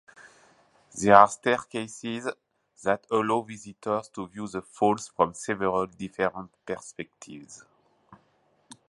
[0.99, 2.27] There are staircases
[2.83, 7.63] that allow visitors to view the falls from several different perspectives.